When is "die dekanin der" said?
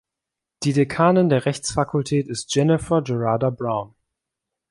0.63-1.45